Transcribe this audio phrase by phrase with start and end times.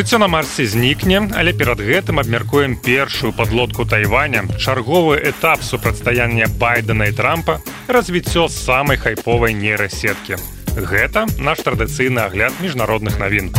[0.00, 7.04] жыццё на марсе знікне але перад гэтым абмяркуем першую подлодку тайваня чарговы этап супрацьстаяння байдена
[7.10, 10.40] і трампа развіццё самай хайповай нейрасеткі
[10.72, 13.52] гэта наш традыцыйны агляд міжнародных навін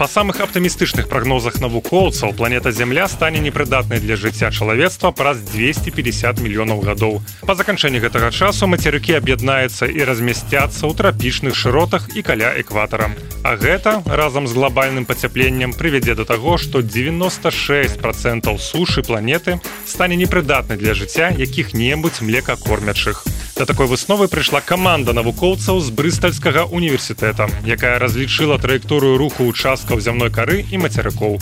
[0.00, 6.82] Па самых аптымістычных прагнозах навукоўцаў планета Земля стане непрыдатнай для жыцця чалавецтва праз 250 мільёнаў
[6.82, 7.22] гадоў.
[7.46, 13.14] Па заканчэнні гэтага часу мацерыкі аб'яднаюцца і размясцяцца ў трапічных шыротах і каля экватара.
[13.44, 20.16] А гэта разам з глобальным пацяпленнем прывядзе да таго, што 96 процентаў сушы планеты стане
[20.16, 23.20] непрыдатнай для жыцця якіх-небудзь млекакормячых.
[23.56, 30.32] Да такой высновы прыйшла каманда навукоўцаў з брыстальскага універсітэта, якая разлічыла траекторыю руху участкаў зямной
[30.32, 31.36] кары і мацерыкоў.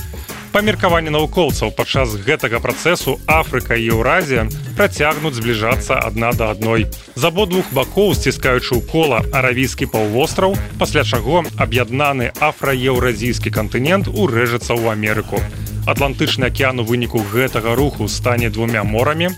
[0.53, 4.43] Па меркаванні навукоўцаў падчас гэтага працэсу Афрыка і Еўразія
[4.77, 6.85] працягнуць збліжацца адна да адной.
[7.17, 14.93] З абодвух бакоў сціскаючы ў кола аравійскі паўвостраў, пасля чаго аб'яднаны афраеўразійскі кантынент урэжацца ў
[14.93, 15.41] Амерыку.
[15.89, 19.33] Атлантычны акеан у выніку гэтага руху стане двумя морамі,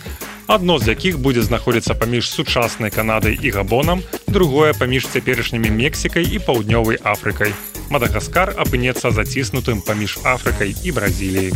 [0.47, 6.39] адно з якіх будзе знаходзіцца паміж сучаснай канадай і габонам другое паміж цяперашнімі мексікай і
[6.39, 7.55] паўднёвай афрыкай.
[7.91, 11.53] Мадагаскар апынецца заціснутым паміж афрыкай і бразіліяй.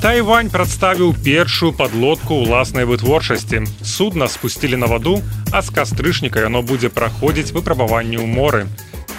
[0.00, 3.66] Тайвань прадставіў першую подлодку ўласнай вытворчасці.
[3.84, 5.20] Судна спусцілі на ваду
[5.52, 8.64] а з кастрычніка яно будзе праходзіць выпрабаванні ў моры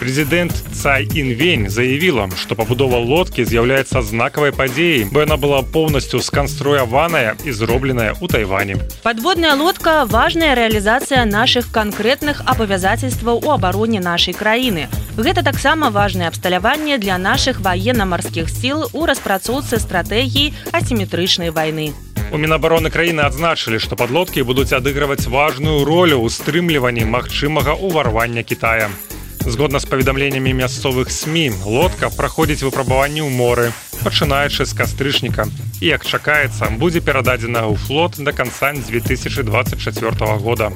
[0.01, 7.37] Президент Цай Інвень заявіла, што пабудова лодкі з'яўляецца знакавай падзеяй, бо яна была поўнасцю сканструяваная
[7.45, 8.81] і зробленая ў Тайване.
[9.05, 14.89] Падводная лодка важная рэалізацыя нашых канкрэтных абавязательстваў у абароне нашай краіны.
[15.21, 21.93] Гэта таксама важнае абсталяванне для нашых ваенна-марскіх сіл у распрацоўцы стратэгіі асіметрычнай вайны.
[22.33, 28.89] У мінабароны краіны адзначылі, што падлодкі будуць адыгрываць важную ролю ў стрымліванні магчымага ўварвання Китая.
[29.45, 33.73] Згодна з паведамленнямі мясцовых СМ, лодка праходзіць выпрабаванні ў моры,
[34.05, 35.49] пачынаючы з кастрычніка.
[35.81, 40.69] І як чакаецца, будзе перададзена ў флот да канца 2024 года.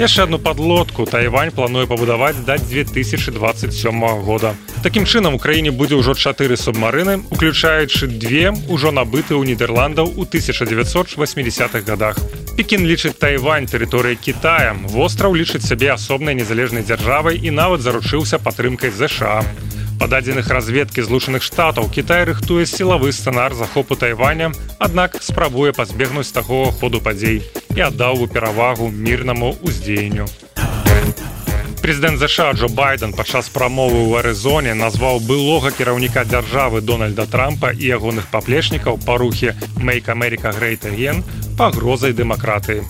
[0.00, 4.54] Яшчэ одну подлодку Тайвань плануе пабудаваць да 2027 года.
[4.82, 10.24] Такім чынам у краіне будзе ўжо чатыры субмарыны, уключаючы две ўжо набыты ў Нідерландаў у
[10.24, 12.16] 1980-х годах.
[12.56, 14.72] Пекін лічыць Тайвань тэрыторыяй Китая.
[14.88, 19.44] Востраў лічыць сябе асобнай незалежнай дзяржавай і нават заручыўся падтрымкай ЗША.
[20.00, 24.48] Па дадзеных разведкі злучаных штатаў Кітай рыхтуе сілавы сцэнар захопу Тайваня,
[24.80, 27.44] аднак спрабуе пазбегнуць таго ходу падзей
[27.76, 30.24] і аддаў бы перавагу мірнаму ўздзеянню.
[31.84, 37.84] Прэзідэнт ЗША Джо Байден падчас прамовы ў Арызоне назваў былога кіраўніка дзяржавы Дональда Трампа і
[37.84, 41.24] ягоных паплечнікаў па рухе Make America Great Again
[41.60, 42.88] пагрозай дэмакратыі.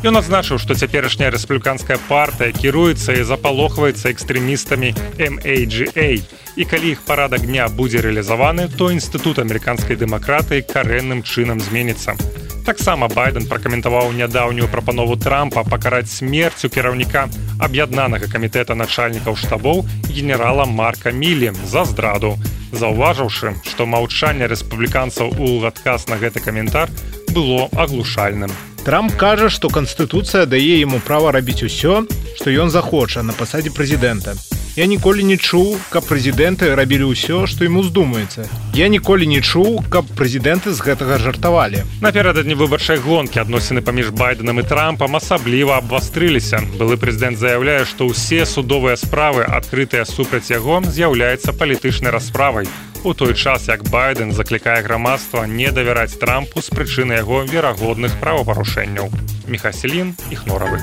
[0.00, 6.24] Ён адзначыў, што цяперашняя рэспубліканская партыя кіруецца і запалохваецца экстрэмістамі MAGA.
[6.56, 12.16] І калі іх парадак дня будзе рэалізаваны, то інстытут амерыканскай дэмакратыі карэнным чынам зменіцца.
[12.64, 17.28] Таксама байден пракаментаваў нядаўнюю прапанову трампа пакараць смерцю кіраўніка
[17.60, 22.36] аб'яднанага камітэта начальнікаў штабоў генерала марка мілі за здраду
[22.72, 26.92] заўважыўшы што маўчанне рэспубліканцаў у адказ на гэты каментар
[27.32, 28.52] было аглушальным
[28.84, 34.32] Трамп кажа, што канстытуцыя дае яму права рабіць усё, што ён захоча на пасадзе прэзідэнта.
[34.76, 38.48] Я ніколі не чуў, каб прэзідэнты рабілі ўсё, што ім уздумаецца.
[38.72, 41.84] Я ніколі не чуў, каб прэзідэнты з гэтага жартавалі.
[42.00, 46.64] Наперададні выбарчай гонкі адносіны паміж байденам і трампам асабліва абвастрыліся.
[46.80, 52.70] Былы прэзідэнт заяўляе, што ўсе судовыя справы, адкрытыя супраць яго, з'яўляецца палітычнай расправай
[53.04, 59.08] у той час як байден заклікае грамадства не давяраць трампу з прычыны яго верагодных правапарушэнняў.
[59.48, 60.80] Мехаселін іх норавы